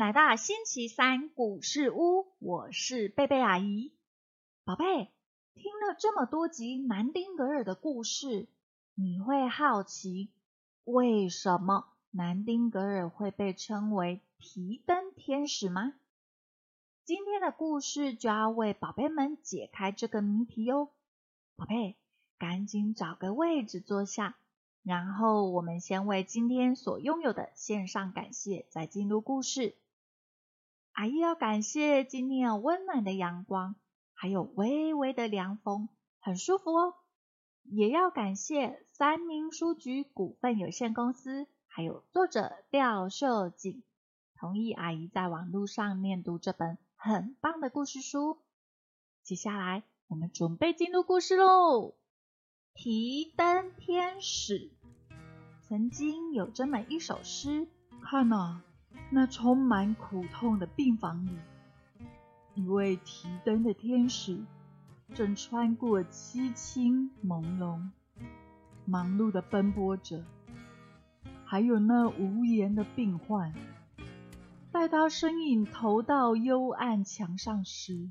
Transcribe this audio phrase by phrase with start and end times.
[0.00, 3.92] 来到星期三故事屋，我是贝贝阿姨。
[4.64, 5.10] 宝贝，
[5.52, 8.48] 听了这么多集南丁格尔的故事，
[8.94, 10.30] 你会好奇
[10.84, 15.92] 为什么南丁格尔会被称为提灯天使吗？
[17.04, 20.88] 今天的故事就要为宝贝们解开这个谜题哦。
[21.56, 21.98] 宝贝，
[22.38, 24.38] 赶紧找个位置坐下，
[24.82, 29.74] 然后我们先为今天所拥有的献上感谢，再进入故事。
[31.00, 33.74] 阿姨要感谢今天有温暖的阳光，
[34.12, 35.88] 还有微微的凉风，
[36.20, 36.94] 很舒服哦。
[37.62, 43.82] 也要感谢三明书局股份有限公司，还有作者廖秀景，
[44.34, 48.36] 同意阿姨在网络上念读这本很棒的故事书。
[49.22, 51.94] 接下来我们准备进入故事喽。
[52.74, 54.70] 提灯天使
[55.66, 57.68] 曾经有这么一首诗，
[58.02, 58.60] 看呐。
[59.10, 61.36] 那充满苦痛的病房里，
[62.54, 64.40] 一位提灯的天使
[65.14, 67.90] 正穿过凄清朦胧，
[68.84, 70.24] 忙碌的奔波着。
[71.44, 73.52] 还有那无言的病患，
[74.70, 78.08] 待他身影投到幽暗墙上时，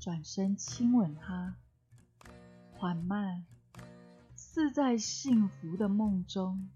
[0.00, 1.56] 转身亲吻他，
[2.72, 3.44] 缓慢，
[4.34, 6.70] 似在幸福的梦中。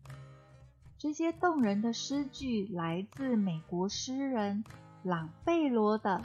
[1.02, 4.62] 这些动人的诗句来自美国诗人
[5.02, 6.22] 朗贝罗的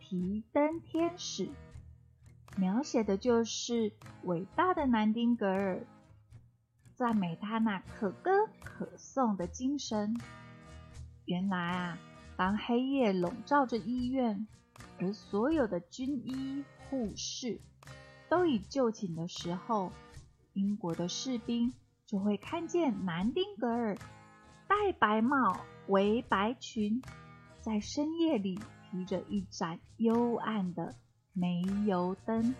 [0.00, 1.48] 提灯天使》，
[2.56, 5.86] 描写的就是伟大的南丁格尔，
[6.94, 8.30] 赞美他那可歌
[8.62, 10.18] 可颂的精神。
[11.26, 11.98] 原来啊，
[12.34, 14.48] 当黑夜笼罩着医院，
[15.00, 17.60] 而所有的军医护士
[18.30, 19.92] 都已就寝的时候，
[20.54, 21.74] 英国的士兵
[22.06, 23.96] 就会看见南丁格尔。
[24.66, 27.02] 戴白帽，围白裙，
[27.60, 28.58] 在深夜里
[28.90, 30.94] 提着一盏幽暗的
[31.32, 32.54] 煤油灯，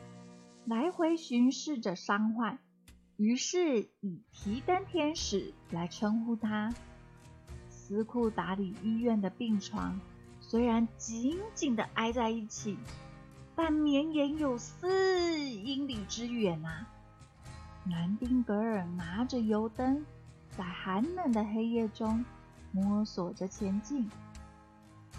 [0.67, 2.59] 来回巡视着伤患。
[3.17, 6.75] 于是以提灯天使来称呼他。
[7.69, 10.01] 斯库达里医院的病床
[10.41, 12.77] 虽然紧紧地挨在一起，
[13.55, 16.89] 但绵延有四英里之远啊！
[17.85, 20.05] 南丁格尔拿着油灯。
[20.57, 22.25] 在寒冷的黑夜中
[22.71, 24.09] 摸索着前进，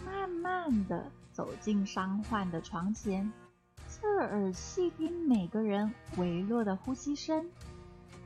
[0.05, 3.29] 慢慢的走进伤患的床前，
[3.85, 7.45] 侧耳细听每个人微弱的呼吸声，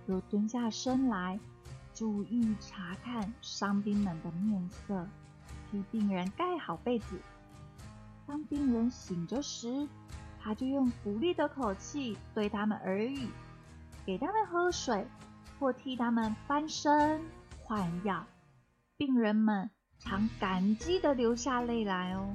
[0.05, 1.39] 又蹲下身来
[1.95, 5.07] 注意查看伤兵们的面色，
[5.71, 7.19] 替病人盖好被子。
[8.27, 9.87] 当病人醒着时，
[10.39, 13.27] 他就用鼓励的口气对他们耳语，
[14.09, 15.05] 给他们喝水。
[15.59, 17.19] 或替他们翻身
[17.61, 18.25] 换药，
[18.95, 22.33] 病人们常感激的流下泪来哦。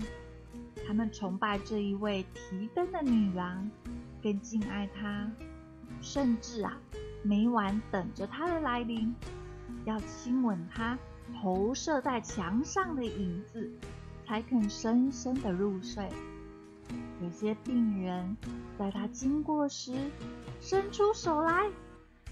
[0.86, 3.70] 他们崇拜这一位提灯的女郎，
[4.22, 5.26] 更敬爱她，
[6.02, 6.76] 甚至啊，
[7.22, 9.14] 每晚等着她的来临，
[9.86, 10.98] 要亲吻她
[11.40, 13.72] 投射在墙上的影子，
[14.26, 16.10] 才肯深深的入睡。
[17.22, 18.36] 有些病人
[18.78, 19.92] 在他经过时，
[20.60, 21.70] 伸出手来。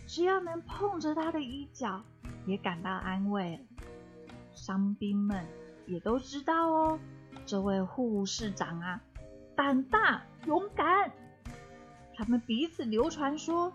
[0.05, 2.03] 只要能碰着他的衣角，
[2.45, 3.65] 也感到安慰。
[4.53, 5.47] 伤兵们
[5.87, 6.99] 也都知道哦，
[7.47, 9.01] 这位护士长啊，
[9.57, 11.13] 胆大勇敢。
[12.15, 13.73] 他们彼此流传说，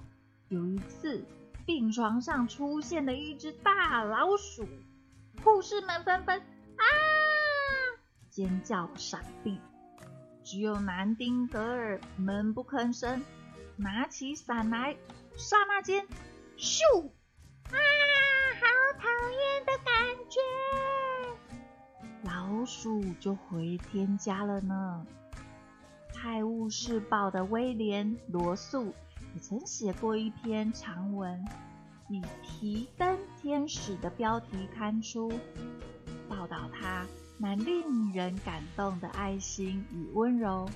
[0.50, 1.26] 有一次
[1.66, 4.68] 病床上出现了一只大老鼠，
[5.44, 6.84] 护士们纷纷啊
[8.30, 9.60] 尖叫闪避，
[10.50, 13.22] 只有南丁格尔闷不吭声，
[13.76, 14.96] 拿起伞来。
[15.36, 16.08] 刹那间，
[16.58, 16.82] 咻！
[17.66, 17.76] 啊，
[18.56, 18.66] 好
[18.98, 19.94] 讨厌的感
[20.30, 20.40] 觉！
[22.24, 25.06] 老鼠就回天家了呢。
[26.16, 28.94] 《泰晤士报》的威廉·罗素
[29.36, 31.44] 也曾写过一篇长文，
[32.08, 35.30] 以“提灯天使”的标题刊出，
[36.30, 37.06] 报道他
[37.38, 40.70] 那令人感动的爱心与温柔。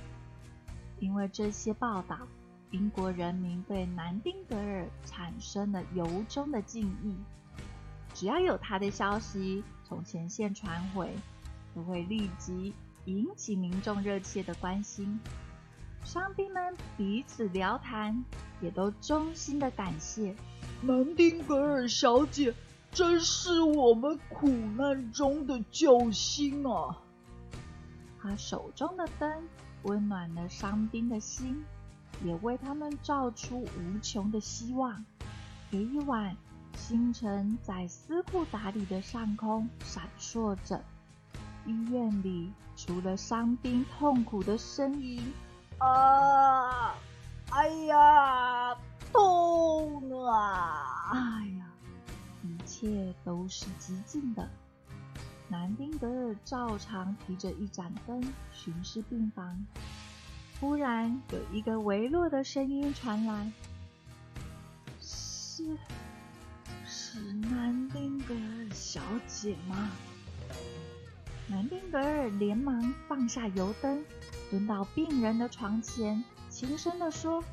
[1.00, 2.18] 因为这些报道。
[2.72, 7.18] 英国人民对南丁格尔产生了由衷的敬意。
[8.13, 11.13] 只要有他的消息从前线传回，
[11.75, 12.74] 都会立即
[13.04, 15.19] 引起民众热切的关心。
[16.06, 18.24] 伤兵们彼此聊谈，
[18.62, 20.34] 也都衷心的感谢
[20.81, 22.54] 南丁格尔小姐，
[22.92, 26.98] 真是我们苦难中的救星啊！
[28.22, 29.48] 他手中的灯
[29.84, 31.64] 温暖了伤兵的心。
[32.24, 35.04] 也为他们照出无穷的希望。
[35.72, 36.38] 有一晚，
[36.76, 40.80] 星辰在斯库达里的上空闪烁着，
[41.66, 45.34] 医院里除了伤兵痛苦的呻吟，
[45.80, 46.94] 啊，
[47.50, 48.76] 哎呀，
[49.12, 51.12] 痛啊！
[51.14, 51.50] 哎，
[52.81, 54.50] 切都是极静的。
[55.48, 59.63] 南丁格尔照常提着一盏灯巡视病房。
[60.60, 63.51] 忽然有一个微弱的声音传来
[65.00, 65.78] ：“是，
[66.88, 69.92] 是南丁格尔小姐吗？”
[71.48, 74.04] 南丁格尔连忙放下油灯，
[74.50, 77.44] 蹲到病人的床前，轻声地说：“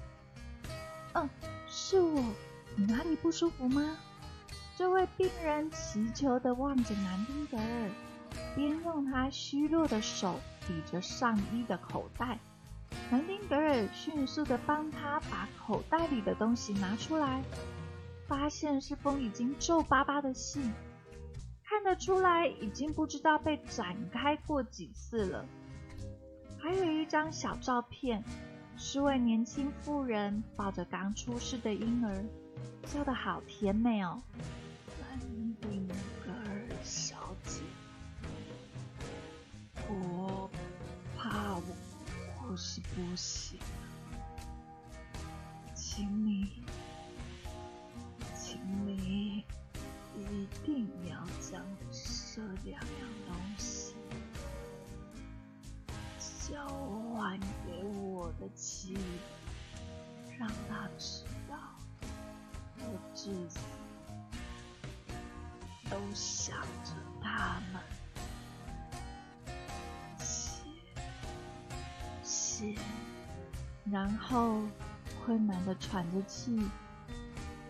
[1.12, 1.28] 嗯，
[1.66, 2.24] 是我。
[2.76, 3.96] 你哪里不舒服吗？”
[4.78, 7.90] 这位病人祈求地望着南丁格尔，
[8.54, 10.38] 边用他虚弱的手
[10.68, 12.38] 抵着上衣的口袋。
[13.10, 17.42] 南丁格尔迅速地帮他把口袋里的东西拿出来，
[18.28, 20.72] 发现是封已经皱巴巴的信，
[21.64, 25.44] 看得出来已经不知道被展开过几次了。
[26.56, 28.22] 还有一张小照片，
[28.76, 32.24] 是位年轻妇人抱着刚出世的婴儿，
[32.86, 34.22] 笑得好甜美哦。
[35.20, 35.88] 南丁
[36.24, 37.60] 格尔小姐，
[39.88, 40.48] 我
[41.16, 41.62] 怕我
[42.48, 43.58] 我是不行，
[45.74, 46.62] 请你，
[48.34, 49.44] 请你
[50.16, 53.94] 一定要将这两样东西
[56.48, 56.66] 交
[57.14, 58.96] 还给我的妻，
[60.38, 61.56] 让他知道
[62.80, 63.58] 我至死。
[65.90, 66.92] 都想着
[67.22, 67.80] 他们，
[70.18, 70.62] 谢
[72.22, 72.74] 谢。
[73.90, 74.60] 然后
[75.24, 76.60] 困难的喘着气，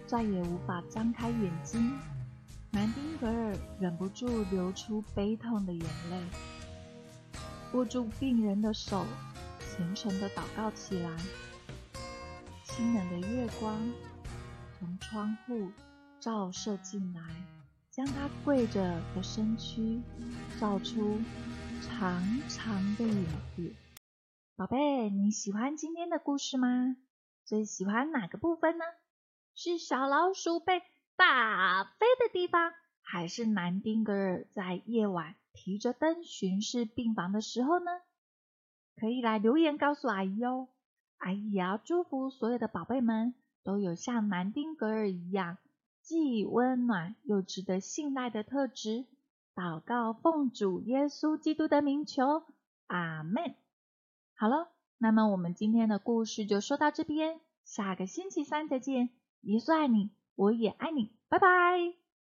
[0.06, 1.96] 再也无法张开眼睛。
[2.70, 6.20] 南丁格尔忍不住流出悲痛的眼泪，
[7.72, 9.06] 握住病人的手，
[9.58, 11.10] 虔诚的祷告起来。
[12.62, 13.74] 清冷的月光
[14.78, 15.70] 从窗户
[16.20, 17.22] 照射进来。
[17.98, 20.00] 将他跪着的身躯
[20.60, 21.18] 照出
[21.82, 23.74] 长长的影子。
[24.54, 26.96] 宝贝，你喜欢今天的故事吗？
[27.44, 28.84] 最喜欢哪个部分呢？
[29.56, 30.80] 是小老鼠被
[31.16, 32.72] 打飞的地方，
[33.02, 37.90] 还是南丁格尔在夜晚提着灯巡视病房的时候呢？
[38.94, 40.68] 可以来留言告诉阿姨哦。
[41.16, 43.34] 阿姨也要祝福所有的宝贝们
[43.64, 45.58] 都有像南丁格尔一样。
[46.08, 49.04] 既温暖又值得信赖的特质，
[49.54, 52.44] 祷告奉主耶稣基督的名求，
[52.86, 53.54] 阿门。
[54.34, 59.10] 好了，那么我们今天的故事就说到这边，下个星期三再见。
[59.42, 62.07] 耶稣爱你，我也爱你，拜拜。